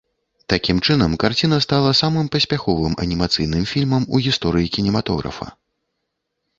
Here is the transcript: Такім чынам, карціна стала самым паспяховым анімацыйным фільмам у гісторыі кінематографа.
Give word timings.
Такім 0.53 0.77
чынам, 0.87 1.11
карціна 1.23 1.59
стала 1.65 1.91
самым 2.01 2.31
паспяховым 2.37 2.93
анімацыйным 3.05 3.63
фільмам 3.75 4.03
у 4.17 4.27
гісторыі 4.31 4.75
кінематографа. 4.79 5.45